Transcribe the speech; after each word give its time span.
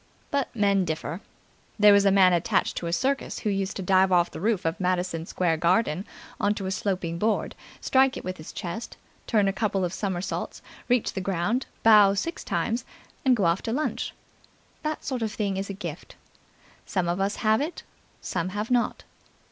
But 0.31 0.47
men 0.55 0.83
differ. 0.83 1.21
There 1.77 1.93
was 1.93 2.05
a 2.05 2.11
man 2.11 2.33
attached 2.33 2.75
to 2.77 2.87
a 2.87 2.91
circus 2.91 3.37
who 3.37 3.51
used 3.51 3.75
to 3.75 3.83
dive 3.83 4.11
off 4.11 4.31
the 4.31 4.39
roof 4.41 4.65
of 4.65 4.79
Madison 4.79 5.27
Square 5.27 5.57
Garden 5.57 6.07
on 6.39 6.55
to 6.55 6.65
a 6.65 6.71
sloping 6.71 7.19
board, 7.19 7.53
strike 7.81 8.17
it 8.17 8.23
with 8.25 8.37
his 8.37 8.51
chest, 8.51 8.97
turn 9.27 9.47
a 9.47 9.53
couple 9.53 9.85
of 9.85 9.93
somersaults, 9.93 10.63
reach 10.89 11.13
the 11.13 11.21
ground, 11.21 11.67
bow 11.83 12.15
six 12.15 12.43
times 12.43 12.83
and 13.23 13.35
go 13.35 13.45
off 13.45 13.61
to 13.61 13.71
lunch. 13.71 14.15
That 14.81 15.05
sort 15.05 15.21
of 15.21 15.31
thing 15.33 15.55
is 15.55 15.69
a 15.69 15.73
gift. 15.73 16.15
Some 16.87 17.07
of 17.07 17.19
us 17.21 17.35
have 17.35 17.61
it, 17.61 17.83
some 18.23 18.49
have 18.57 18.71
not. 18.71 19.03